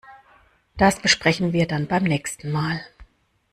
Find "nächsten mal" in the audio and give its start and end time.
2.05-2.81